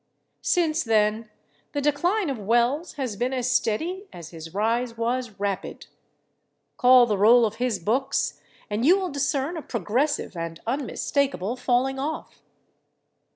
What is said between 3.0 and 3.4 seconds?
been